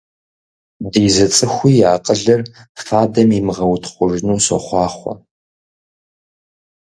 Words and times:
Ди 0.91 1.05
зы 1.15 1.27
цӀыхуи 1.35 1.73
и 1.81 1.85
акъылыр 1.93 2.41
фадэм 2.85 3.29
имыгъэутхъужыну 3.37 4.43
сохъуахъуэ! 4.45 5.13